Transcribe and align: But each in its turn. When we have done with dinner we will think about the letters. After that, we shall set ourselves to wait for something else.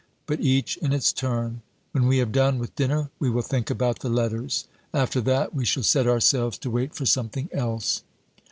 But 0.25 0.41
each 0.41 0.77
in 0.77 0.93
its 0.93 1.13
turn. 1.13 1.61
When 1.91 2.07
we 2.07 2.17
have 2.17 2.31
done 2.31 2.57
with 2.57 2.75
dinner 2.75 3.11
we 3.19 3.29
will 3.29 3.43
think 3.43 3.69
about 3.69 3.99
the 3.99 4.09
letters. 4.09 4.65
After 4.95 5.21
that, 5.21 5.53
we 5.53 5.63
shall 5.63 5.83
set 5.83 6.07
ourselves 6.07 6.57
to 6.57 6.71
wait 6.71 6.95
for 6.95 7.05
something 7.05 7.49
else. 7.53 8.01